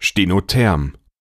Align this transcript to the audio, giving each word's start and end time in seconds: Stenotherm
Stenotherm 0.00 0.94